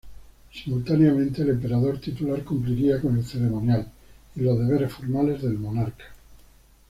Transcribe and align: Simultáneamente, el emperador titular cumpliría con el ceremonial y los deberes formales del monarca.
Simultáneamente, 0.51 1.43
el 1.43 1.51
emperador 1.51 1.99
titular 2.01 2.43
cumpliría 2.43 2.99
con 2.99 3.19
el 3.19 3.23
ceremonial 3.23 3.87
y 4.35 4.39
los 4.41 4.57
deberes 4.57 4.91
formales 4.91 5.43
del 5.43 5.59
monarca. 5.59 6.05